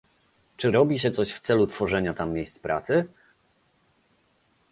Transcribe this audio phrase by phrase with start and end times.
[0.57, 3.07] Czy robi się coś w celu tworzenia tam miejsc pracy?